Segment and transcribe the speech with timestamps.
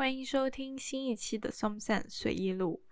[0.00, 2.82] 欢迎收听新一期的《Sumsan 随意录》。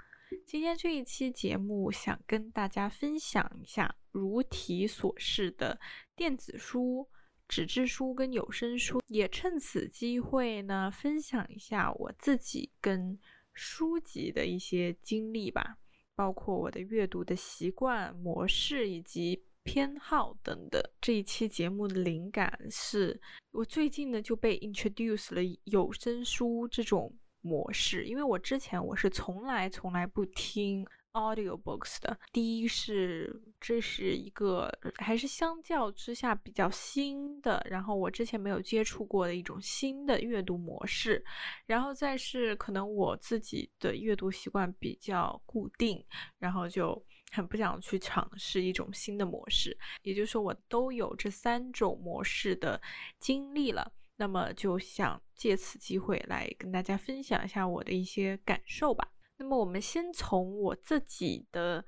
[0.44, 5.80] 今天这一期节目，想跟大家分享一下如题所示的
[6.14, 7.08] 电子书、
[7.48, 13.18] 纸质书跟有声书，也趁此机会呢，分享一下我自己跟
[13.54, 15.78] 书籍的一些经历吧，
[16.14, 19.47] 包括我的阅读的习惯、模式以及。
[19.68, 23.20] 偏好等等，这一期节目的灵感是
[23.50, 30.86] 我最近呢就被 introduce 了有声书这种模式，因为我之前我是从来从来不听。
[31.12, 41.24] Audiobooks 的第一是，这是一个还是相较之下比较新的，然后我之前没有接触过的一种新的阅读模式，
[41.66, 46.04] 然后再是可能我自己的阅读习惯比较固定，
[46.38, 52.80] 然后就很不想去尝试一种新的模式，也就是说我都有这三种模式的
[53.18, 59.12] 经历了，那么就想借此机会来跟大家分享一下我的一些感受吧。
[59.36, 61.84] 那么我们先从我自己的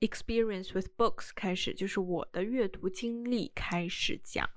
[0.00, 4.48] experience with books 开始，就是我的阅读经历开始讲。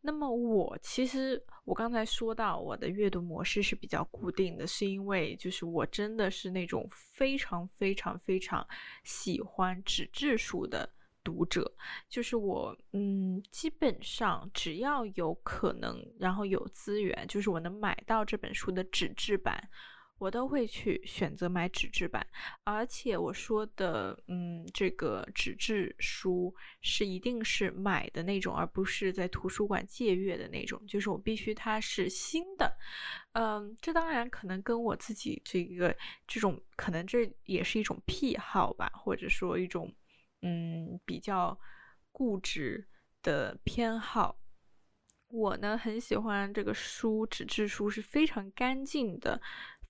[0.00, 8.66] 那么我其实我刚才说到我的阅读模式是比较固定的，是因为就是我真的是那种非常非常非常
[9.02, 10.88] 喜欢纸质书的
[11.24, 11.74] 读者，
[12.08, 19.68] 就是我嗯基本上只要有可能，然后有资源，就是我能买到这本书的纸质版。
[20.18, 22.26] 我都会去选择买纸质版，
[22.64, 32.74] 而且我说的，嗯，这个纸质书是一定是买的那种，而不是在图书馆借阅的那种，就是我必须它是新的，
[33.32, 35.94] 嗯，这当然可能跟我自己这个
[36.26, 39.94] 这种，可能这也是一种癖好吧，或者说一种，
[40.40, 41.58] 嗯，比较
[42.10, 42.88] 固执
[43.22, 44.38] 的偏好。
[45.28, 49.42] 我呢很喜欢这个书，纸质书是非常干净的。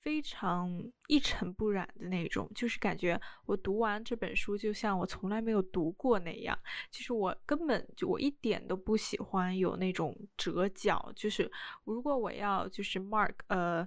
[0.07, 6.57] 非常一尘不染的那种，就是感觉我读完这本书，就像我从来没有读过那样。
[6.93, 11.51] 其实我根本就我一点都不喜欢有那种折角，就是
[11.83, 13.85] 如果我要就是 mark 呃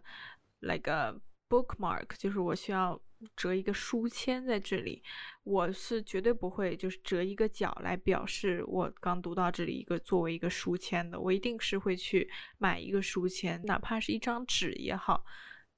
[0.59, 1.15] ，like a
[1.47, 3.01] bookmark，就是我需要
[3.37, 5.01] 折一个书签在这里，
[5.45, 15.23] 我是绝对不会就是折一个角来表示我刚读到这里一个作为一个书签的，我一定是会去买一个书签，哪怕是一张纸也好。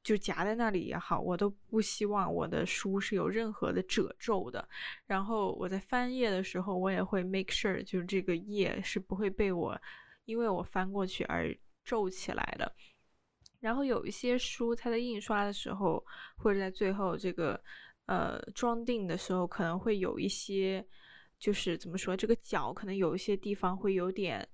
[0.03, 4.67] 就夹在那里也好，我都不希望我的书是有任何的褶皱的。
[5.06, 9.79] 然后我在翻页的时候，我也会 make sure，就是这个页是不会被我
[10.25, 12.73] 因为我翻过去而皱起来的。
[13.59, 16.03] 然后有一些书，它在印刷的时候，
[16.35, 17.61] 或者在最后这个
[18.07, 20.84] 呃装订的时候，可能会有一些，
[21.38, 24.47] 就是怎么说，这个角可能有一些地方会有点。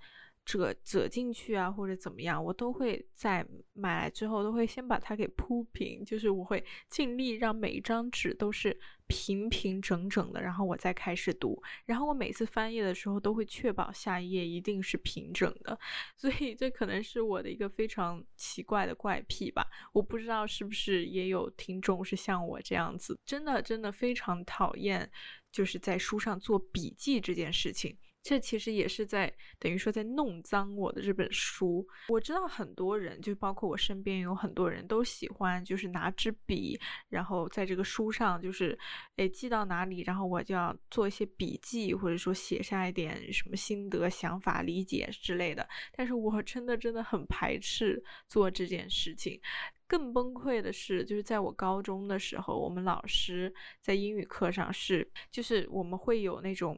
[0.47, 11.62] 折折进去啊，或者怎么样，我都会在买来之后都会先把它给铺平，就是我会尽力让每一张纸都是平平整整的，然后我再开始读。
[11.86, 15.78] 然后我每次翻页的时候都会确保下一页一定是平整的，
[16.16, 19.68] 所以这可能是我的一个非常奇怪的怪癖吧。
[19.91, 25.12] 我不知道是不是也有听众是像我这样子，真的真的非常讨厌
[25.52, 27.97] 就是在书上做笔记这件事情。
[28.23, 31.88] 这其实也是在等于说在弄脏我的这本书。
[32.09, 36.77] 我知道很多人，就包括我身边有很多人都喜欢，就是拿支笔，
[37.07, 38.77] 然后在这个书上，就是
[39.16, 45.66] 诶记到哪里，然后我就要做一些笔记，或者说写下一点什么心得、想法、理解之类的。
[45.95, 49.39] 但是我真的真的很排斥做这件事情。
[49.88, 56.77] 更崩溃的是，就是在我高中的时候，我们老师在英语课上是，就是我们会有那种。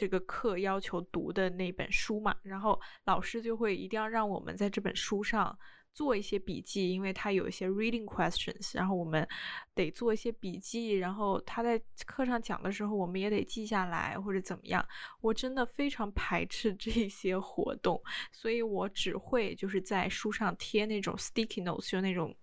[0.00, 5.54] 这个课要求读的那本书嘛，然后老师就会一定要让我们在这本书上
[5.92, 9.28] 做一些笔记，因为他有一些 reading questions，然后我们
[9.74, 14.82] 得做一些笔记，然后他在课上讲的时候，我们也得记下来或者怎么样。
[15.20, 18.02] 我真的非常排斥这些活动，
[18.32, 22.34] 所以我只会就是在书上贴那种 sticky notes，就那种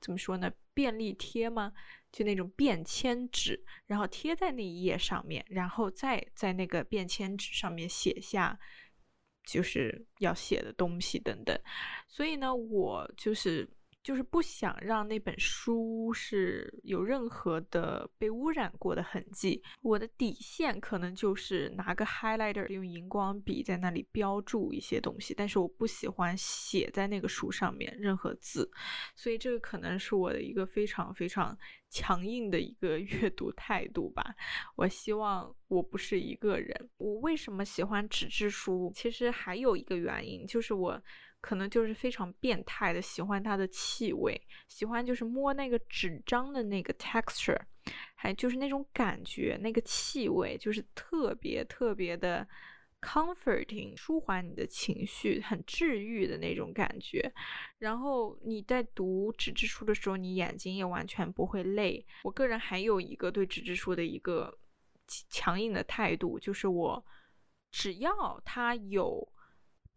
[0.00, 1.72] 怎么说呢，便利贴吗？
[2.12, 8.56] 就那种便签纸，然后贴在那一页上面，然后再在那个便签纸上面写下
[9.44, 11.58] 就是要写的东西等等。
[12.06, 13.68] 所以呢，我就是。
[14.02, 19.62] 就是不想让那本书是有任何的被污染过的痕迹。
[19.80, 28.68] 我的底线可能就是拿个 highlighter，用荧光笔在那里标注一些东西，但是我不喜欢写在那个书上面任何字。
[29.14, 31.56] 所以这个可能是我的一个非常非常
[31.88, 34.34] 强硬的一个 阅读态度吧。
[34.74, 36.90] 我希望我不是一个人。
[36.96, 38.90] 我为什么喜欢纸质书？
[38.96, 41.00] 其实还有一个原因，就是我。
[41.42, 47.60] 可能就是非常变态的喜欢它的气味，喜欢就是摸那个纸张的那个 texture，
[48.14, 52.48] 还就是那种感觉，那个气味就是特别特别的。
[53.04, 57.32] comforting 舒缓你的情绪，很治愈的那种感觉。
[57.80, 62.06] 然后你在读纸质书的时候，你眼睛也完全不会累。
[62.22, 64.56] 我个人还有一个对纸质书的一个
[65.28, 67.04] 强硬的态度，就是我
[67.72, 69.31] 只要它有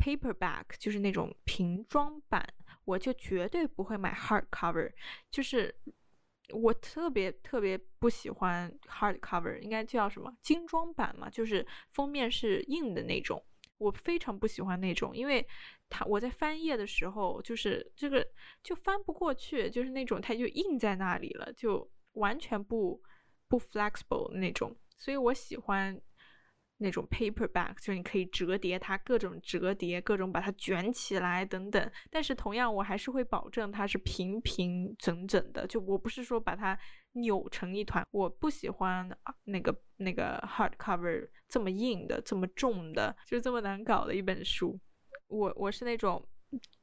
[0.05, 2.47] paperback，就是那种瓶装版，
[2.83, 4.91] 我就绝对不会买 hardcover，
[5.31, 5.75] 就是。
[6.53, 13.43] 我特别特别不喜欢 hard cover，应该叫什么精装版嘛，就是封面是硬的那种。
[13.79, 15.43] 我非常不喜欢那种，因为
[15.89, 18.23] 它我在翻页的时候，就是这个
[18.61, 23.01] 就翻不过去，就是那种它就印在那里了，就完全不
[23.47, 24.77] 不 flexible 那种。
[24.99, 25.99] 所以我喜欢。
[26.77, 31.91] 那种 paperback 就是你可以折叠它，各种折叠，各种把它卷起来等等。
[32.09, 35.65] 但是同样，我还是会保证它是平平整整的。
[35.67, 36.77] 就我不是说把它
[37.13, 39.09] 扭成一团，我不喜欢
[39.45, 44.77] 那个那个 hardcover 这么硬的、这么重的，就这么难搞的一本书。
[45.27, 46.23] 我我是那种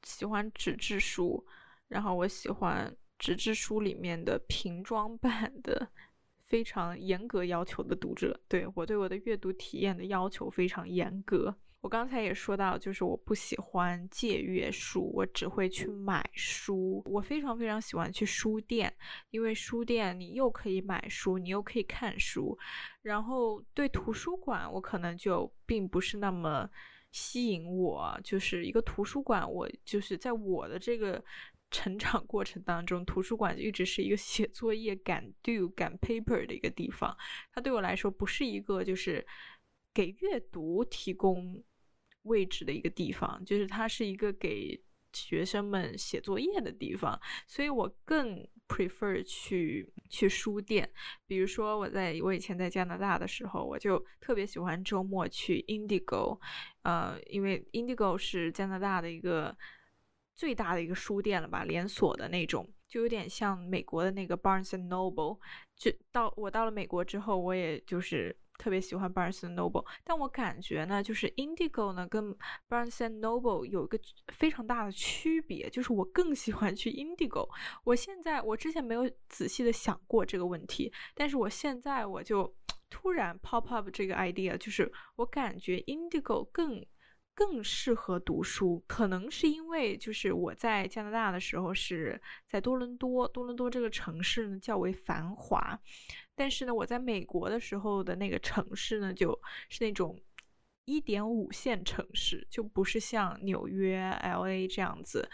[0.03, 1.44] 喜欢纸质书，
[1.89, 5.91] 然后我喜欢纸质书里面的瓶装版的。
[6.52, 11.56] 非常严格要求的读者，对我对我的阅读体验的要求非常严格。
[11.81, 17.02] 我刚才也说到，就是我不喜欢借阅书，我只会去买书。
[17.06, 18.94] 我非常非常喜欢去书店，
[19.31, 22.56] 因为书店你又可以买书，你又可以看书。
[23.00, 26.69] 然后对图书馆，我可能就并不是那么
[27.12, 28.20] 吸引我。
[28.22, 31.25] 就是一个图书馆，我就是在我的这个。
[31.72, 37.16] 成长过程当中，图书馆就一直是一个写作业、赶 do、 赶 paper 的一个地方。
[37.52, 39.26] 它对我来说不是一个就是
[39.94, 41.64] 给阅读提供
[42.24, 44.78] 位置的一个地方，就是它是一个给
[45.14, 47.19] 学生们写作业的地方。
[47.46, 50.88] 所以我更 prefer 去去书店。
[51.26, 56.38] 比如说，我在我以前在加拿大的时候，我就特别喜欢周末去 Indigo，
[56.82, 59.56] 呃，因为 Indigo 是加拿大的一个。
[60.43, 65.39] 最大的一个书店了吧，连锁的那种，就有点像美国的那个 Barnes and Noble。
[65.77, 69.87] 就到我到了美国之后，我也就是特别喜欢 Barnes and Noble。
[70.03, 72.37] 但我感觉呢，就是 Indigo 呢跟
[72.69, 73.97] Barnes and Noble 有一个
[74.33, 77.49] 非常大的区别，就是我更喜欢去 Indigo。
[77.85, 82.53] 我现在我之前没有仔细的想过这个问题，但是我现在我就
[82.91, 86.85] 突然 pop up 这个 idea，就是我感觉 Indigo 更。
[87.34, 95.81] 更适合读书，可能是因为就是我在加拿大的时候是在多伦多，多伦多这个城市呢较为繁华，
[96.34, 99.32] 但是呢我在美国的时候的那个城市呢就
[99.70, 100.20] 是那种
[100.84, 105.29] 一点五线城市，就不是像纽约、L A 这样子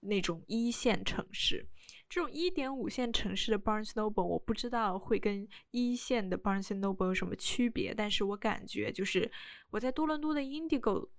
[0.00, 1.66] 那种一线城市。
[2.08, 9.30] 这种一点五线城市的 Barnes Noble，我不知道会跟一线的 Barnes Noble 有什么区别，但是我感觉就是
[9.70, 11.10] 我在多伦多的 Indigo。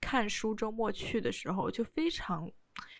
[0.00, 2.50] 看书周末去的时候就非常，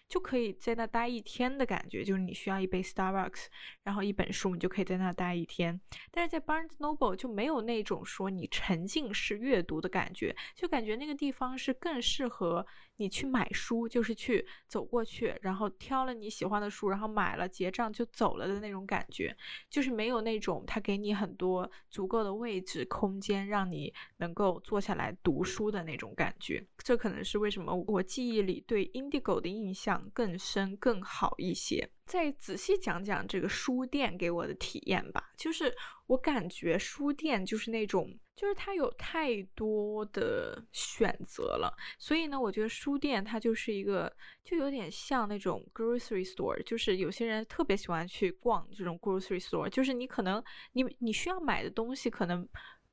[0.08, 3.46] 就可以在那待一天的感觉，就是你需要一杯 Starbucks，
[3.82, 5.80] 然后一本书，你就可以在那待一天。
[6.10, 12.66] 但是在 Barnes Noble 就没有那种说你沉浸式阅读的感觉，就感觉那个地方是更适合。
[12.96, 19.36] 你去买书，就是去走过去，然后挑了你喜欢的书，然后买了结账就走了的那种感觉，
[19.68, 26.66] 就是没有那种他给你很多足够的位置空间，让你能够坐下来读书的那种感觉。
[26.78, 31.90] 这可能是为什么我记忆里对 Indigo 的印象更深更好一些。
[32.06, 35.74] 再仔细讲讲这个书店给我的体验吧，就是
[36.06, 38.18] 我感觉书店就是那种。
[38.36, 50.44] 就是它有太多的选择了，所以呢，我觉得书店它就是一个，就有点像那种 grocery store，就是有些人特别喜欢去逛这种 grocery store，就是你可能
[50.74, 52.46] 你你需要买的东西可能。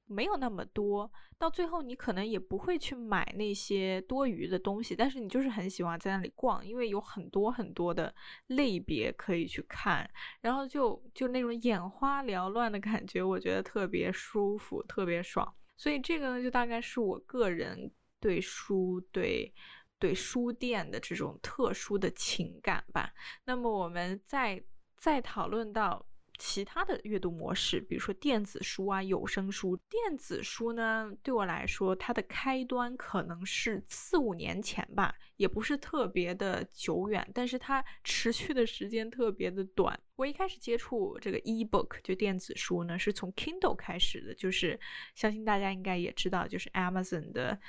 [0.05, 8.13] 没有那么多，到最后你可能也不会去买那些多余的东西，但是你就是很喜欢在那里逛，因为有很多很多的
[8.47, 10.07] 类别可以去看，
[10.41, 15.51] 然后就就那种眼花缭乱的感觉，我觉得特别舒服，特别爽。
[15.77, 19.51] 所以这个呢，就大概是我个人对书、对
[19.97, 23.11] 对书店的这种特殊的情感吧。
[23.45, 24.63] 那么我们再
[24.97, 26.05] 再讨论到。
[26.37, 29.77] 其他的阅读模式，比如说电子书啊、有声书。
[29.89, 39.97] 电子书呢，对我来说，它的开端可能是四五年前吧，也不是特别的久远，但是它持续的时间特别的短。
[40.15, 44.79] 我一开始接触这个 e-book 就电子书呢，是从 Kindle 开始的，就是
[45.15, 47.59] 相信大家应该也知道，就是 Amazon 的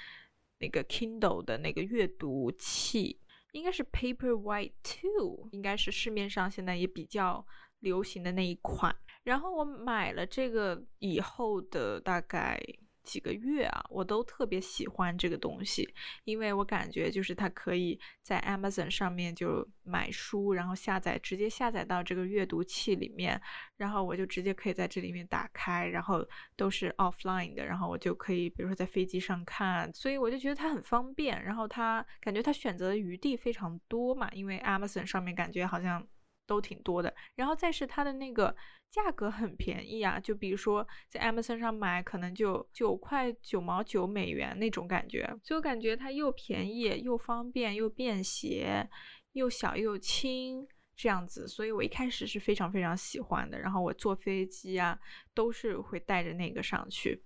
[0.58, 3.20] 那个 Kindle 的那个阅读器。
[3.52, 7.46] 应该是 Paperwhite Two，应该是市面上现在也比较
[7.84, 8.92] 流行的那一款。
[9.22, 12.60] 然后我买了这个以后的大概。
[13.04, 15.86] 几个月啊，我都特别喜欢这个东西，
[16.24, 23.38] 因为我感觉就是它可以在 Amazon 上面就买书，然后下载直接下载到这个阅读器里面，
[23.76, 26.26] 然后我就直接可以在这里面打开，然后
[26.56, 36.02] 都是 offline 的，然后我就可以比如说在飞机上看，所以我就觉得它很方便，然后它感觉它选择的余地非常多嘛，因为 Amazon 上面感觉好像
[36.46, 38.54] 都挺多的，然后再是它的那个。
[38.90, 48.88] 价格很便宜啊，就比如说在 Amazon 上买，可能就九块九毛九美元那种感觉，所以我感觉它又便宜又方便又便携，
[49.32, 53.58] 又小又轻这样子，所以我一开始是非常非常喜欢的。
[53.58, 54.96] 然后我坐飞机啊，
[55.34, 57.20] 都是会带着那个上去，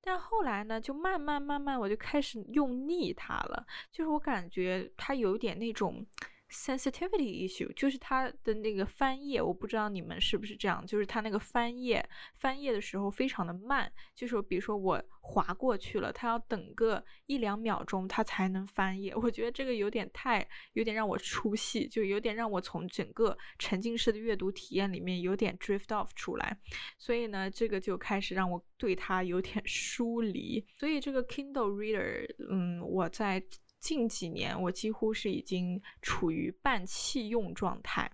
[0.00, 6.04] 但后来呢，就慢慢慢慢我就开始用腻它了，就是我感觉它有点那种。
[6.52, 26.58] Sensitivity issue 就是它的那个翻页，我不知道你们是不是这样，就是它那个翻页翻页的时候非常的慢，就是比如说我划过去了，它要等个一两秒钟它才能翻页，我觉得这个有点太有点让我出戏，就有点让我从整个沉浸式的阅读体验里面有点 drift off 出来，
[26.98, 33.42] 所以呢，这个就开始让我对它有点 疏离，所以这个 Kindle Reader，嗯，我在。
[33.82, 38.08] 近几年，我几乎是已经处于半弃用状态。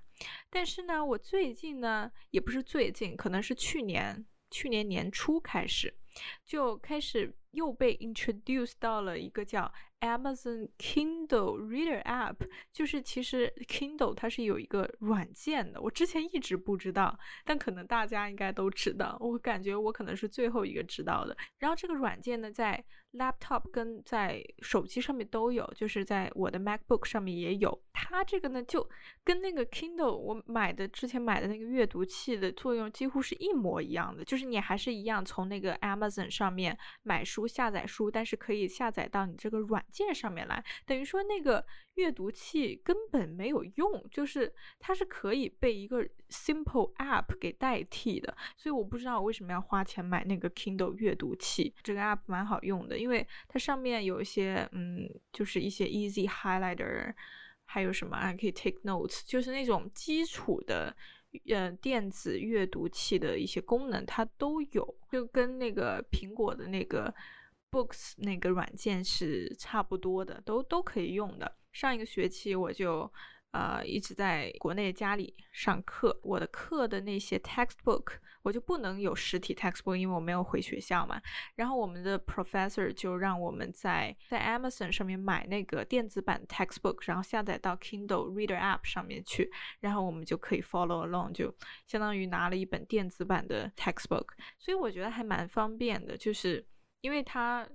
[0.48, 5.94] 但是呢，我最近呢，也不是最近，可能是去年，去年年初开始，
[6.42, 9.70] 就开始又被 introduce 到了一个叫
[10.00, 12.36] Amazon Kindle Reader App。
[12.72, 19.18] 就是其实 Kindle 它是有一个软件的，我之前一直不知道，但可能大家应该都知道。
[19.20, 21.36] 我感觉我可能是最后一个知道的。
[21.58, 22.82] 然后这个软件呢，在
[23.12, 27.82] Laptop 跟在手机上面都有，就是在我的 MacBook 上面也有。
[27.92, 28.88] 它这个呢，就
[29.24, 41.64] 跟那个 Kindle 我买的之前买的那个阅读器的作用几乎是一模一样的，就是你还是一样从那个 Amazon 上面买书下载书，但是可以下载到你这个软件上面来，等于说那个。
[41.94, 51.74] 阅读器根本没有用，就是它是可以被一个 simple app 给代替的，所以我不知道我为什么要花钱买那个 Kindle 阅读器。
[51.82, 57.14] 这个 app 蛮好用的，因为它上面有一些，嗯，就是一些 easy highlighter，
[57.64, 60.94] 还有什么还可以 take notes，就是那种基础的，
[61.48, 67.14] 呃，电子阅读器的一些功能它都有，就跟那个苹果的那个
[67.70, 71.56] Books 那个软件是差不多的，都都可以用的。
[71.72, 73.10] 上一个学期我就，
[73.52, 76.18] 呃，一直在国内家里上课。
[76.22, 81.20] 我的课的那些 textbook 我就不能有实体 textbook，因为我没有回学校嘛。
[81.54, 89.50] 然后我们的 professor 就让我们在在 Amazon 上面买那个电子版 textbook，然后下载到 Kindle Reader app 上面去，
[89.80, 91.54] 然后我们就可以 follow along，就
[91.86, 94.26] 相当于拿了一本电子版的 textbook。
[94.58, 96.64] 所以我觉得还蛮方便的，就是
[97.00, 97.66] 因为它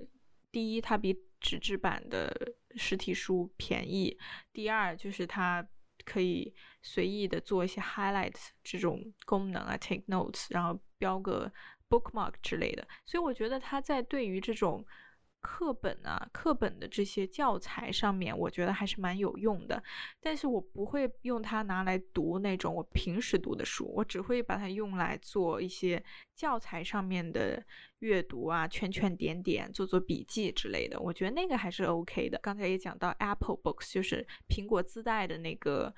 [0.52, 4.18] 第一它比纸质版的实体书便宜。
[4.52, 5.68] 第二就是它
[6.06, 11.52] 可以随意的做一些 highlight 这种功能啊，take notes，然后标个
[11.90, 12.88] bookmark 之类的。
[13.06, 14.86] 所以我觉得它在对于这种
[15.40, 19.82] 课本啊，课本的这些教材上面，我觉得还是蛮有用的。
[20.20, 26.04] 但是我不会用它拿来读那种我平时读的书，我只会把它用来做一些
[26.36, 27.64] 教材上面的。
[28.04, 32.38] 阅读啊，圈圈点点，做做笔记之类的，我觉得那个还是 OK 的。
[32.44, 35.94] 刚才也讲到 Apple Books，就是苹果自带的那个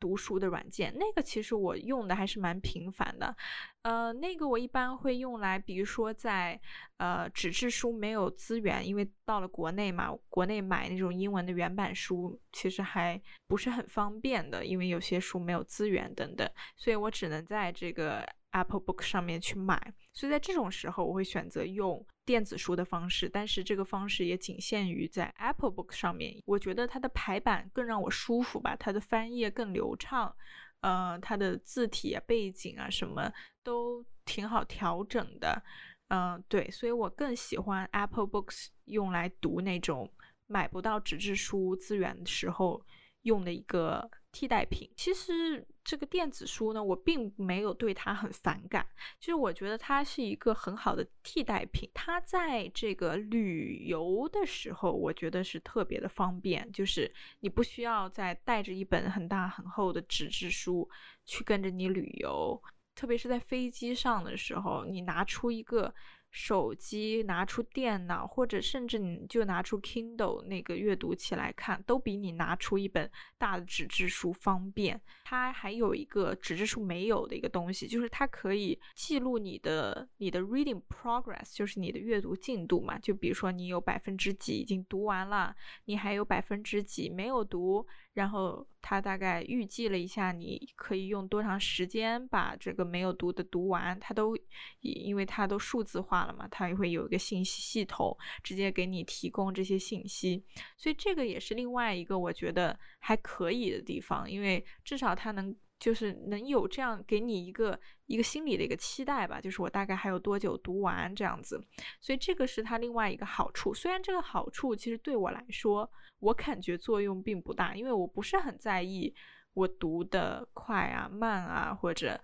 [0.00, 3.36] 读书的软件，那个其实我用的还是蛮频繁的。
[3.82, 6.58] 呃，那个我一般会用来，比如说在
[6.96, 18.26] 呃纸质书没有资源，因为到了国内嘛，国内买那种英文的原版书其实还不是很方便的，因为有些书没有资源等等，所以我只能在这个。
[18.52, 26.40] Apple Book 上面去买，所以在这种时候我会选择用电子书的方式，但是这个方式也仅限于在 Apple Book 上面。
[26.46, 30.34] 我觉得它的排版更让我舒服吧，它的翻页更流畅，
[30.80, 33.32] 呃，它的字体啊、背景啊什么
[33.62, 35.62] 都挺好调整的，
[36.08, 40.10] 嗯，对，所以我更喜欢 Apple Books 用来读那种
[40.46, 42.84] 买不到纸质书资源的时候
[43.22, 44.10] 用的一个。
[44.34, 48.86] 替代品，其实这个电子书呢，我并没有对它很反感，
[49.20, 51.86] 就是我觉得它是一个很好的替代品。
[51.92, 60.88] 它在这个旅游的时候，我觉得是特别的方便，就是你不需要再带着一本很大很厚的纸质书
[61.26, 62.58] 去跟着你旅游，
[62.94, 65.94] 特别是在飞机上的时候，你拿出一个
[66.32, 74.98] 手机、拿出电脑，或者甚至你就拿出 Kindle 那个阅读器来看，都比你拿出一本大的纸质书方便。
[75.24, 82.98] 它还有一个纸质书没有的一个东西，就是它可以记录你的你的 reading progress，就是你的阅读进度嘛。
[82.98, 87.86] 就比如说你有百分之几已经读完了，你还有百分之几没有读。
[88.14, 93.98] 然后他大概预计了一下，你可以用多长时间把这个没有读的读完。
[93.98, 94.36] 他都，
[94.80, 100.44] 因为他都数字化了嘛，他也会有一个信息系统，直接给你提供这些信息。
[100.76, 105.54] 所以这个也是另外一个我觉得还可以的地方，因为至少它能。
[105.82, 107.76] 就是能有这样给你一个
[108.06, 111.60] 一个心理的一个期待吧，就是我大概还有多久读完这样子，
[112.00, 113.74] 所以这个是它另外一个好处。
[113.74, 119.12] 虽然这个好处其实对我来说，我感觉作用并不大，因为我不是很在意
[119.54, 122.22] 我读的快啊、慢啊，或者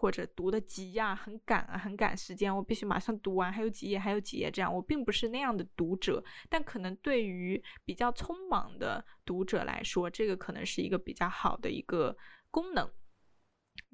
[0.00, 6.24] 或者读的急呀、很赶啊、很赶时间，我必须马上读完，还有几页，还有几页这样，我并不是那样的读者。
[6.48, 12.16] 但可能对于比较匆忙的读者来说，这个可能是一个比较好的一个。
[12.52, 12.90] 功能，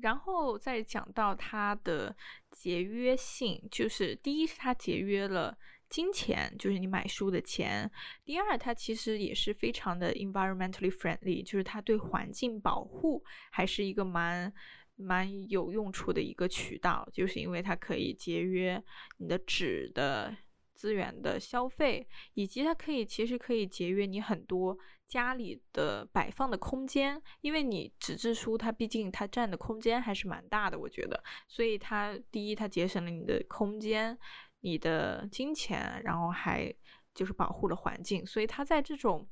[0.01, 2.17] 然后再讲到它的
[2.51, 5.55] 节约性，就是第一是它节约了
[5.91, 7.87] 金钱，就是你买书的钱；
[8.25, 14.51] 第二，它其实也是非常的 environmentally friendly，就是它对环境保护还是一个蛮
[14.97, 18.83] 蛮有用处的一个渠道，就是因为它可以节约
[19.19, 20.37] 你的纸的
[20.75, 24.76] 资源的消费，以及它可以其实可以节约你很多。
[25.09, 34.19] 家里的摆放的空间，因为你纸质书它毕竟它占的空间还是蛮大的，我觉得，所以它第一它节省了你的空间、
[34.62, 36.75] 你的金钱，然后还
[37.15, 39.25] 就是保护了环境，所以它在这种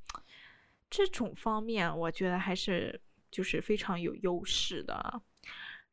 [0.88, 5.23] 这种方面，我觉得还是就是非常有优势的。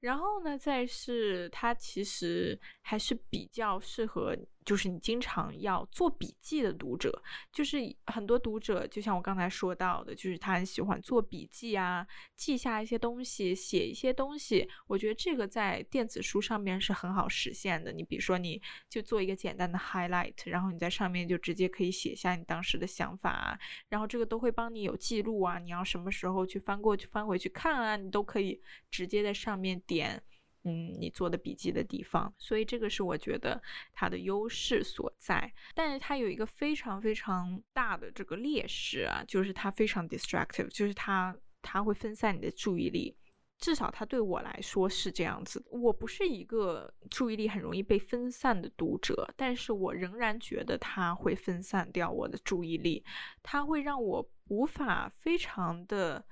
[0.01, 4.35] 然后呢，再是它其实还是比较适合。
[4.63, 14.67] 就是你经常要做笔记的读者，就是很多读者，就像我刚才说到的，就是他很喜欢做笔记啊，记下一些东西，写一些东西。
[14.87, 17.91] 我觉得这个在电子书上面是很好实现的。
[17.91, 25.57] 你比如说，你就做一个简单的 highlight，然后你在上面就直接可以写下你当时的想法，然后这个都会帮你有记录啊。
[25.57, 30.21] 你要什么时候去翻过去、翻回去看啊，你都可以直接在上面点。
[30.63, 33.59] 嗯，你做的笔记的地方，所以这个是我觉得
[33.93, 35.51] 它的优势所在。
[35.73, 43.17] 但是它有一个非常非常大的这个劣势啊，就是它非常 distractive，就是它它会分散你的注意力。
[43.57, 45.63] 至少它对我来说是这样子。
[45.69, 53.03] 我不是一个注意力很容易被分散的读者，但是我仍然觉得它会分散掉我的注意力，
[53.41, 56.23] 它会让我无法非常的。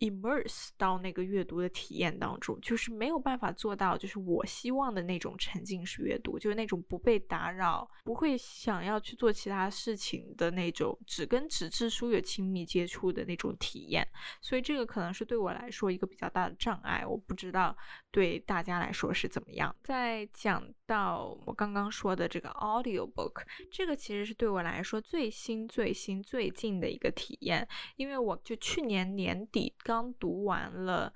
[0.00, 14.06] Immerse 到那个阅读的体验当中，就是没有办法做到，就是我希望的那种沉浸式阅读，就是那种不被打扰，不会想要去做其他事情的那种，只跟纸质书有亲密接触的那种体验。
[14.40, 17.04] 所以这个可能是对我来说一个比较大的障碍。
[17.04, 17.76] 我不知道
[18.12, 19.74] 对大家来说是怎么样。
[19.82, 29.74] 在讲到我刚刚说的这个 audio book，这个其实是对我来说最新、最新、最近的一个体验，因为我就去年年底。
[29.88, 31.10] 刚读完了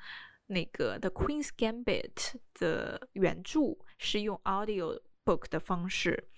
[0.46, 2.14] 那个《The Queen's Gambit》
[2.54, 6.30] 的原著，是用 audio book 的方式，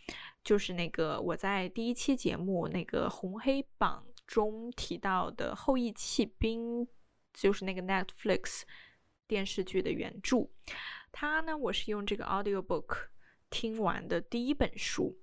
[0.42, 6.84] 就是那个我在第一期节目那个红黑榜中提到的《后羿弃兵》，
[7.32, 8.62] 就是那个 Netflix
[9.28, 10.48] 电视剧的原著。
[11.12, 12.96] 它呢，我是用这个 audio book
[13.48, 15.16] 听完的第一本书。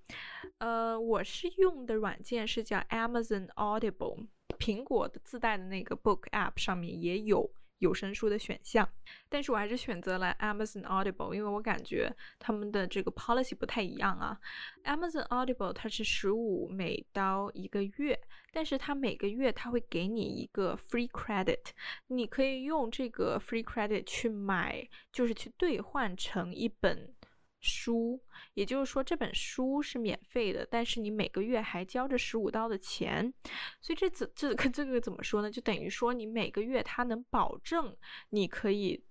[0.60, 4.28] 呃，我是用的软件是叫 Amazon Audible。
[4.54, 8.88] 苹果的自带的那个 Book App 上面也有有声书的选项，
[9.28, 14.40] 但是我还是选择了 Amazon Audible，因为我感觉他们的这个 policy 不太一样啊。
[14.84, 18.20] Amazon Audible 它是十五美刀一个月，
[18.54, 21.72] 但是它每个月它会给你一个 free credit，
[22.08, 27.16] 你可以用这个 free credit 去买，就是去兑换成一本。
[27.62, 28.22] 书，
[28.56, 33.34] 也就是说这本书是免费的，但是你每个月还交着十五刀的钱，
[33.80, 35.50] 所以这怎这个这个怎么说呢？
[35.50, 37.96] 就等于说你每个月它能保证
[38.32, 39.04] 你可以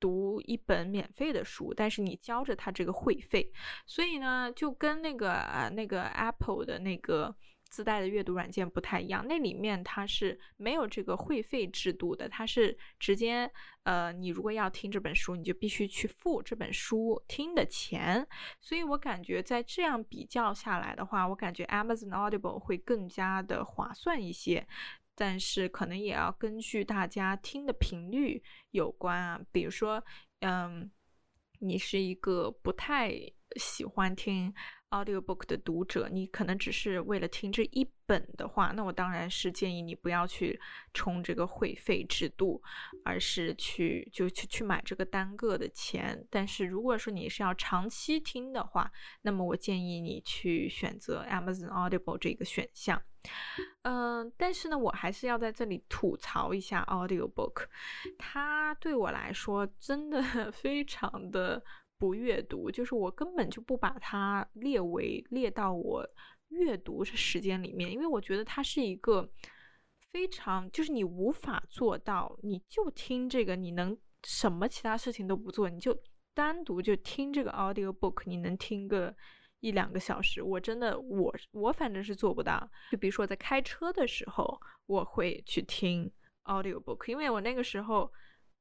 [0.00, 3.52] 读一本免费的书，但是你交着它这个会费，
[3.86, 7.36] 所以呢，就跟那个啊那个 Apple 的那个。
[7.74, 13.50] 自带的阅读软件不太一样，那里面它是没有这个会费制度的，它是直接，
[13.82, 18.24] 呃，你如果要听这本书，你就必须去付这本书听的钱。
[18.60, 24.64] 所以我感觉在这样比较下来的话，我感觉 Amazon Audible 会更加的划算一些，
[25.16, 30.00] 但是可能也要根据大家听的频率有关啊，比如说，
[30.42, 30.88] 嗯，
[31.58, 33.10] 你是一个不太
[33.56, 34.54] 喜欢听。
[34.94, 40.60] Audiobook 的读者，你可能只是为了听这一本的话，那我当然是建议你不要去
[40.92, 42.62] 充这个会费制度，
[43.04, 46.24] 而是去就去去买这个单个的钱。
[46.30, 48.90] 但是如果说你是要长期听的话，
[49.22, 53.02] 那么我建议你去选择 Amazon Audible 这个选项。
[53.82, 57.64] 嗯，但是呢，我还是要在这里吐槽一下 audiobook，
[58.18, 61.64] 它对我来说真的 非常的。
[61.98, 66.06] 不阅读，就是我根本就不把它列为列到我
[66.48, 69.30] 阅读时间里面，因为我觉得它是一个
[70.10, 75.96] 非常，就是你无法做到，你就听这个，你能什么其他事情都不做，你就
[76.34, 79.14] 单独就听这个 audio book，你能听个
[79.60, 82.68] 一两个小时，我真的我我反正是做不到。
[82.90, 86.10] 就比如说在开车的时候，我会去听
[86.44, 88.10] audio book，因为我那个时候。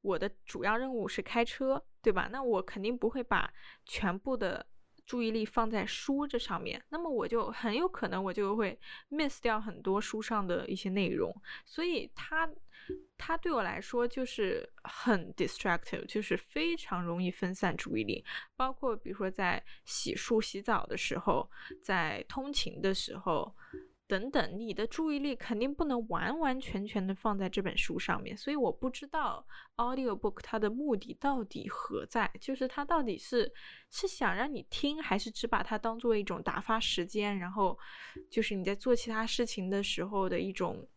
[0.03, 2.29] 我的主要任务是开车，对吧？
[2.31, 3.51] 那我肯定不会把
[3.85, 4.65] 全部的
[5.05, 8.77] 注意力放在书这上面，那么我就很有可能我就会
[9.09, 11.33] miss 掉很多书上的一些内容，
[11.65, 12.47] 所以它
[13.17, 18.23] 它对我来说就是很 distractive，就是非常容易分散注意力，
[18.55, 21.49] 包括比如说在洗漱、洗澡的时候，
[21.81, 23.55] 在通勤的时候。
[24.13, 29.43] 等等，你的注意力肯定不能完完全全的放在这本书上面，所以我不知道
[29.77, 33.51] audiobook 它的目的到底何在，就是它到底是
[33.89, 37.75] 是想让你听，还是只把它当做一种打发时间，然后
[38.29, 40.87] 就是你在做其他事情的时候的一种。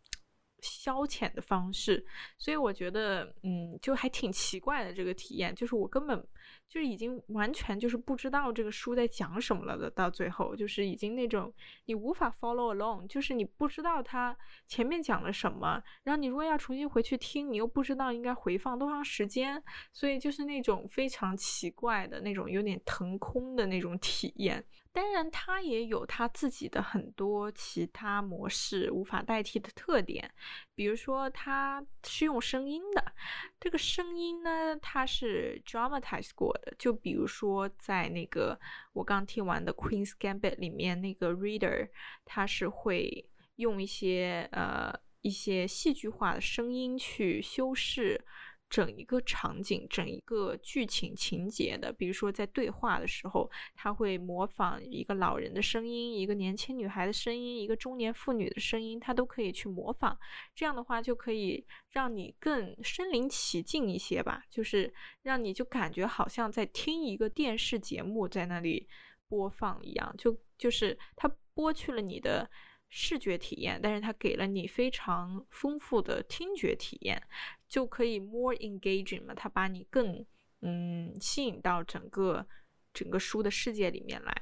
[0.62, 2.04] 消遣的方式，
[2.38, 6.26] 所以我觉得，嗯，就还挺奇怪的这个体验，就是我根本
[6.68, 11.52] 就是已经完全就是不知道这个书在讲什么了的，到最后就是已经那种
[11.86, 24.64] 你无法 follow along，就是你不知道它前面讲了什么，然后你如果要重新回去听，你又不知道应该回放多长时间，所以就是那种非常奇怪的那种有点腾空的那种体验。
[24.96, 30.32] 当然，它也有它自己的很多其他模式无法代替的特点，
[30.74, 33.12] 比如说它是用声音的，
[33.60, 36.74] 这个声音呢，它是 dramatize 过的。
[36.78, 38.58] 就比如说在那个
[38.94, 41.90] 我刚听完的 Queen's Gambit 里面，那个 reader
[42.24, 48.24] 他是会用一些呃一些戏剧化的声音去修饰。
[48.68, 60.18] 整一个场景，整一个剧情情节的，比如说在对话的时候，他会模仿一个老人的声音，一个年轻女孩的声音，一个中年妇女的声音，他都可以去模仿。
[60.54, 68.88] 这样的话，就可以让你更身临其境一些吧，就是让你就感觉好像在听一个电视节目在那里
[69.28, 72.50] 播放一样，就就是他剥去了你的。
[72.88, 77.20] 视觉体验，但是它给了你非常丰富的听觉体验，
[77.68, 80.24] 就可以 more engaging 嘛，它把你更
[80.60, 82.46] 嗯吸引到整个
[82.94, 84.32] 整个书的世界里面来，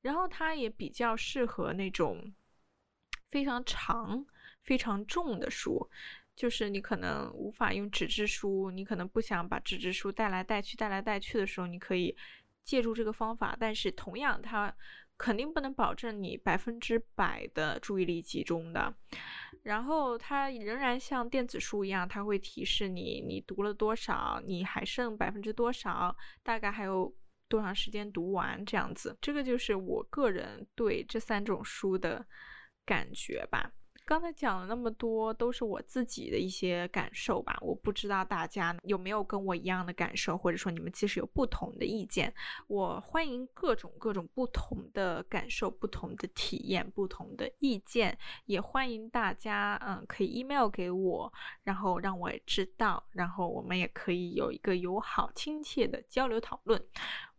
[0.00, 2.32] 然后它也比较适合那种
[3.30, 4.26] 非常长、
[4.62, 5.88] 非常重的书，
[6.34, 12.16] 就是你可能无法用纸质书，你可能不想把纸质书带来带去、带来带去的时候，你可以
[12.64, 14.74] 借助这个方法，但是同样它。
[15.22, 18.92] 肯定不能保证你百分之百的注意力集中的，
[19.62, 27.14] 然后它仍然像电子书一样，它会提示你你读了多少，你还剩百分之多少，大概还有
[27.46, 29.16] 多长时间读完这样子。
[29.20, 32.26] 这个就是我个人对这三种书的
[32.84, 33.70] 感觉吧。
[34.04, 37.56] 刚才讲了那么多，都是我自己的一些感受吧。
[37.60, 42.32] 我不知道大家有没有跟我一样的感受，或者说你们其实有不同的意见。
[42.66, 56.84] 我欢迎各种各种不同的感受、不同的体验、不同的意见，也欢迎大家，嗯，可以 email 给我，然后让我知道，然后我们也可以有一个友好、亲切的交流讨论。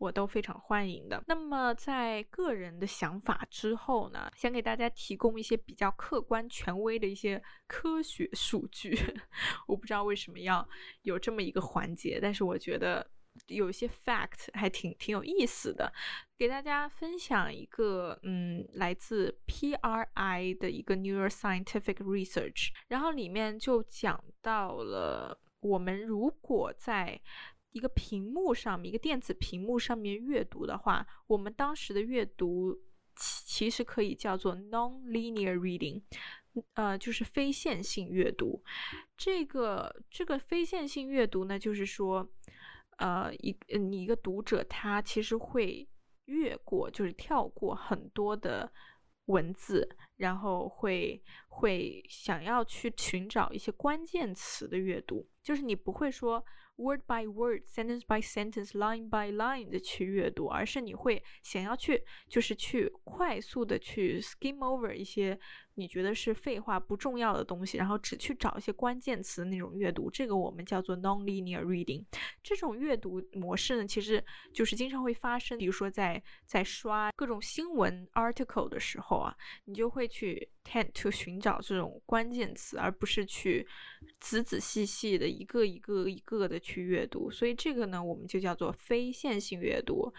[0.03, 1.23] 我都非常欢迎的。
[1.27, 8.97] 那么，在个人的想法之后呢，想给大家提供一些比较客观、权威的一些科学数据。
[9.65, 10.67] 我不知道为什么要
[11.03, 13.09] 有这么一个环节，但是我觉得
[13.47, 15.93] 有一些 fact 还挺挺有意思的，
[16.37, 27.21] 给大家分享一个，嗯，来自 PRI 的一个 neuroscientific research，然后里面就讲到了我们如果在
[27.73, 32.79] 一个屏幕上面，一个电子屏幕上面阅读的话，我们当时的阅读
[33.15, 36.01] 其其实可以叫做 non-linear reading，
[36.75, 38.63] 呃，就是非线性阅读。
[39.17, 42.29] 这个这个非线性阅读呢，就是说，
[42.97, 45.89] 呃，一你一个读者他其实会
[46.25, 48.71] 越过，就是跳过很多的
[49.25, 56.45] 文字，然后会会想要去寻找一些关键词的阅读，就是你不会说。
[56.77, 65.39] Word by word、sentence by sentence、line by line 的去阅读，而是你会想要去，就是去快速的去 skim over 一些
[65.75, 72.03] 你觉得是废话不重要的东西，然后只去找一些关键词那种阅读，这个我们叫做 non-linear reading。
[72.41, 83.67] 这种阅读模式呢，其实就是经常会发生，比如说在在刷各种新闻 article 的时候啊，你就会去 tend to 寻找这种关键词，而不是去
[84.19, 87.31] 仔仔细细的一个一个一个的去阅读。
[87.31, 90.13] 所以这个呢，我们就叫做非线性阅读。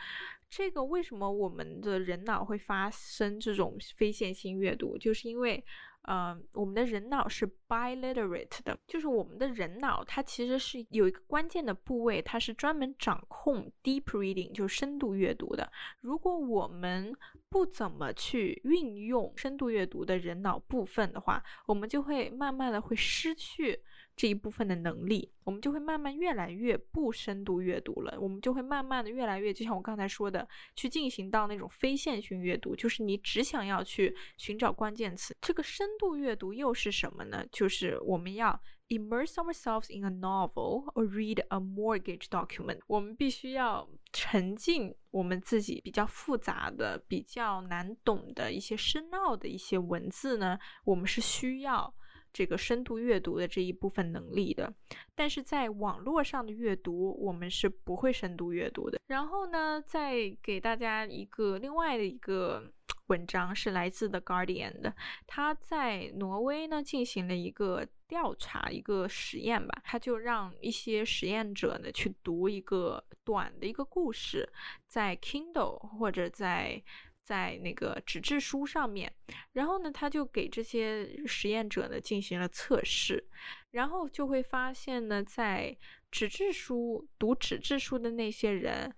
[0.57, 4.97] 这个为什么我们的人脑会发生这种非线性阅读？
[4.97, 5.64] 就是因为。
[6.07, 15.73] 呃，我们的人脑是 biliterate 的，就是我们的人脑它其实是有一个关键的部位，它是专门掌控 deep reading，就是深度阅读的。
[16.03, 17.11] 如果我们
[17.49, 23.81] 不怎么去运用深度阅读的人脑部分的话，我们就会慢慢的会失去。
[24.16, 28.16] 这一部分的能力，我们就会慢慢越来越不深度阅读了。
[28.20, 35.37] 我们就会慢慢的越来越，就像我刚才说的，去进行到那种非线性阅读，就是你只想要去寻找关键词。
[35.40, 37.44] 这个深度阅读又是什么呢？
[37.50, 42.79] 就是我们要 immerse ourselves in a novel or read a mortgage document。
[42.87, 50.57] 我们必须要沉浸我们自己比较复杂的、比较难懂的一些深奥的一些文字呢。
[50.85, 51.92] 我们是需要。
[52.35, 54.75] 这个深度阅读的这一部分能力的，
[55.14, 58.99] 但是在网络上的阅读，我们是不会深度阅读的。
[59.07, 62.73] 然后呢，再给大家一个另外的一个
[63.07, 64.92] 文章，是来自 The Guardian 的，
[65.29, 74.53] 他在挪威呢进行了一个调查，一个实验吧，他就让一些实验者呢去读一个短的一个故事，
[74.88, 76.83] 在 Kindle 或者在。
[77.24, 79.12] 在那个纸质书上面，
[79.52, 83.26] 然后呢，他就给这些实验者呢进行了测试，
[83.70, 85.76] 然后就会发现呢，在
[86.10, 88.94] 纸质书读纸质书的那些人，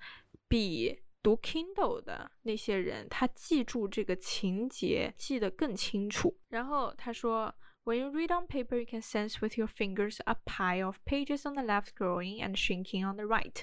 [0.48, 6.36] 比读 Kindle 的那些人，他记住这个情节记得更清楚。
[6.48, 7.54] 然后他说。
[7.86, 11.54] When you read on paper, you can sense with your fingers a pile of pages on
[11.54, 13.60] the left growing and shrinking on the right。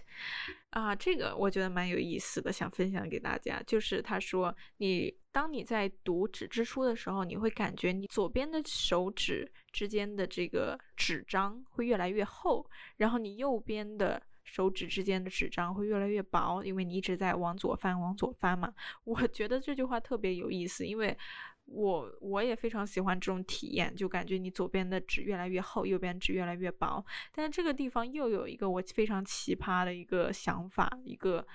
[0.69, 3.61] 啊，这个我觉得蛮有意思的，想分享给大家。
[3.67, 18.73] 就是他说，你当你在读纸质书的时候，你会感觉你左边的手指之间的这个纸张会越来越厚，然后你右边的手指之间的纸张会越来越薄，因为你一直在往左翻，往左翻嘛。
[19.03, 21.17] 我觉得这句话特别有意思，因为。
[21.65, 27.03] 我我也非常喜欢这种体验，就感觉你左边的纸越来越厚，右边纸越来越薄。
[27.31, 31.45] 但是这个地方又有一个我非常奇葩的一个想法，一个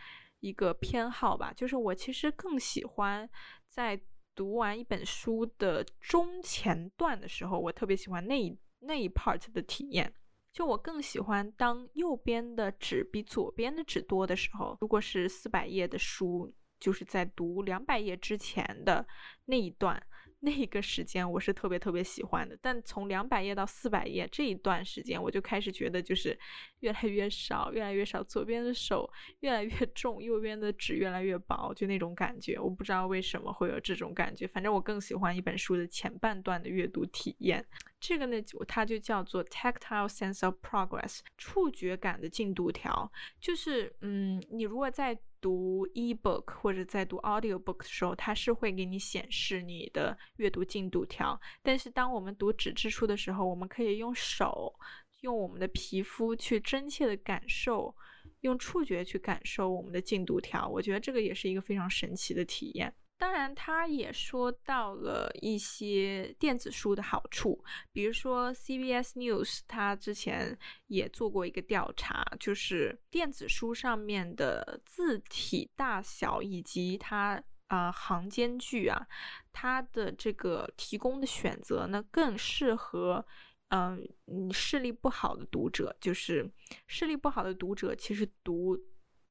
[0.40, 3.28] 一个偏好吧，就是我其实更喜欢
[3.68, 4.00] 在
[4.34, 10.12] 读完一本书的中前段的时候，我特别喜欢那一那一 part 的体验。
[10.50, 16.52] 就我更喜欢当右边的纸比左边的纸多的时候，如果是四百页的书。
[16.78, 19.06] 就是在读两百页之前的
[19.46, 20.00] 那一段，
[20.40, 22.56] 那个时间我是特别特别喜欢的。
[22.62, 26.38] 但从两百页到四百页这一段时间，我就开始觉得就是
[26.80, 28.22] 越来越少，越来越少。
[28.22, 29.10] 左边的手
[29.40, 32.58] 越来越重，右边的纸越来越薄，就那种感觉。
[32.58, 37.66] 我不知道为什么会有这种感觉，反正我更喜欢一本书的前半段的阅读体验。
[38.00, 43.10] 这个呢，它就叫做 tactile sense of progress，触觉感的进度条。
[43.40, 51.40] 就是嗯，你如果在读 e-book 或者在读 audio book 的时候，它是会给你显示你的阅读进度条。
[51.62, 54.72] 但是当我们读纸质书的时候，我们可以用手、
[55.20, 57.94] 用我们的皮肤去真切的感受，
[58.40, 60.68] 用触觉去感受我们的进度条。
[60.68, 62.94] 我觉得这个也是一个非常神奇的体验。
[63.18, 79.04] 当然，他也说到了一些电子书的好处，比如说 CBS News，他之前也做过一个调查，就是电子书上面的字体大小以及它啊行间距啊，
[79.52, 83.26] 它的这个提供的选择呢，更适合
[83.70, 84.08] 嗯
[84.52, 86.48] 视力不好的读者，就是
[86.86, 88.78] 视力不好的读者其实读。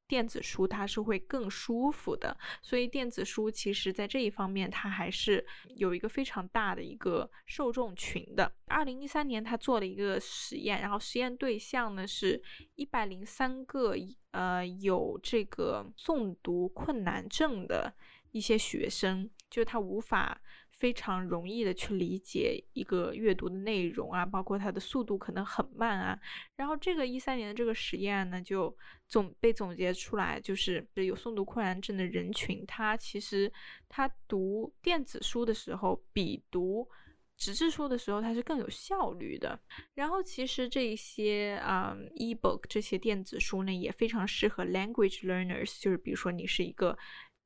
[0.08, 8.50] 电子书它是会更舒服的，所以电子书其实在这一方面它还是有一个非常大的一个受众群的。
[8.66, 12.42] 二零一三年他做了一个实验，然后实验对象呢是
[12.74, 13.94] 一百零三个
[14.30, 17.92] 呃有这个诵读困难症的
[18.32, 20.40] 一些学生，就是他无法。
[20.78, 26.18] 非常容易的去理解一个阅读的内容啊，包括它的速度可能很慢啊。
[26.54, 28.74] 然后这个一三年的这个实验呢，就
[29.08, 33.52] 总被总结出来，就是有诵读困难症的人群，他其实
[33.88, 36.88] 他读电子书的时候，比读
[37.36, 39.58] 纸质书的时候，它是更有效率的。
[39.94, 46.96] 然后其实这些啊，ebook 这些电子书呢，也非常适合 language learners，就是比如说你是一个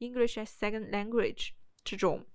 [0.00, 2.26] English as second language 这种。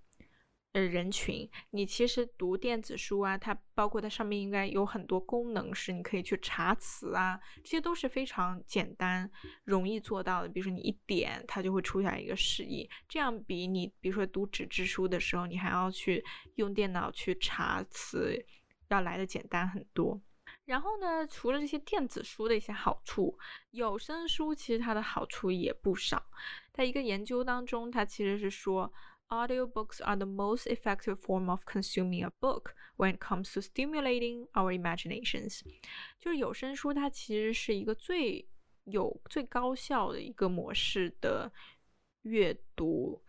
[0.78, 9.28] 呃，人群，你其实读电子书啊，它包括它上面应该有很多功能是你可以去查词啊，这些都是非常简单、
[9.64, 10.48] 容易做到的。
[10.48, 16.24] 比如说你一点，它就会出现一个示意，这样比你比如说读纸质书的时候，你还要去
[16.58, 18.46] 用电脑去查词，
[18.90, 20.22] 要来的简单很多。
[20.66, 23.36] 然后呢，除了这些电子书的一些好处，
[23.72, 26.24] 有声书其实它的好处也不少。
[26.72, 28.94] 在一个研究当中，它其实是说。
[29.29, 34.71] Audiobooks are the most effective form of consuming a book when it comes to stimulating our
[34.71, 35.63] imaginations。
[36.21, 38.47] 就是有声书，它其实是一个最
[38.85, 41.51] 有最高效的一个模式的
[42.25, 43.25] 阅读。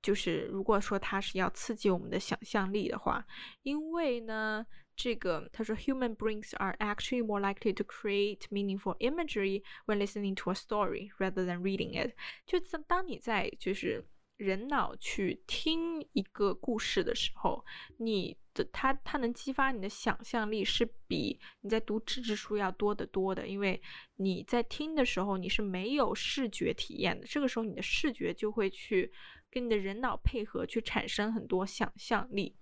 [0.00, 3.26] 就是如果说它是要刺激我们的想象力的话，
[3.62, 4.64] 因为呢，
[4.94, 11.44] 这个他说，human brains are actually more likely to create meaningful imagery when listening to a story rather
[11.44, 12.14] than reading it。
[12.46, 14.06] 就当你在就是。
[14.37, 17.63] 人脑去听一个故事的时候，
[17.97, 23.47] 你的它它能激发你的想象力，是比你在读纸质书要多得多的。
[23.47, 23.81] 因为
[24.17, 29.09] 你在听的时候，你是没有视觉体验的，这个时候你的视觉就会去
[29.49, 32.55] 跟你的人脑配合，去产生很多想象力。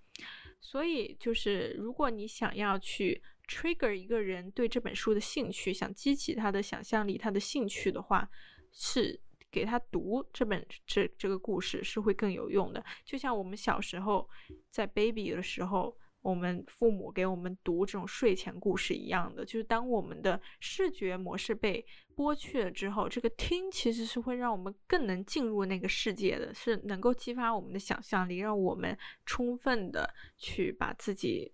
[0.62, 8.30] 所以，就是如果你想要去 trigger 一个人对这本书的兴趣，想激起他的想象力、他的兴趣的话，
[8.72, 9.20] 是。
[9.54, 14.28] 给他读这本这这个故事是会更有用的，就像我们小时候
[14.72, 19.46] 在 baby 的时候，我们父母给我们读这种睡前故事一样的。
[19.46, 21.86] 就是当我们的视觉模式被
[22.16, 31.54] 剥去了之后，这个听其实是会让我们更能进入那个世界的，是能够激发我们的想象力，让我们充分的去把自己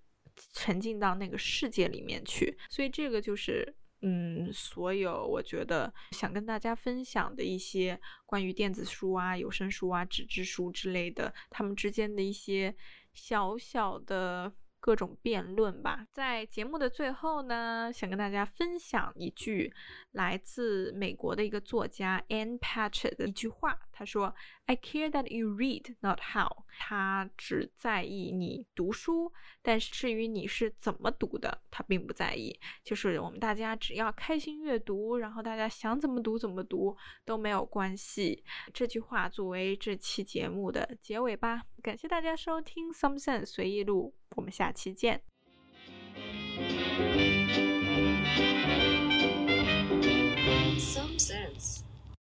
[0.53, 2.57] 沉浸到那个世界里面去。
[2.69, 3.75] 所以这个就是。
[4.01, 12.75] 嗯，所有我觉得想跟大家分享的一些关于电子书啊、有声书啊、纸质书之类的，他们之间的一些
[13.13, 14.53] 小小的。
[14.81, 19.73] 各种辩论吧，在节目的最后呢，想跟大家分享一句
[20.11, 23.77] 来自美国的一个作家 Anne Patchett 的一句话。
[23.99, 24.33] 他说
[24.65, 32.57] ：“I care that you read, not how。”他只在意你读书，但是至于你是怎么读的，他并不在意。
[32.81, 38.41] 就是我们大家只要开心阅读，然后大家想怎么读怎么读都没有关系。
[38.73, 41.63] 这句话作为这期节目的结尾吧。
[41.83, 44.15] 感谢大家收听《Some Sense 随意录》。
[44.37, 45.23] 我们下期见。